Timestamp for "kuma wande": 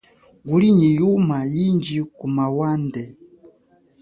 2.17-3.03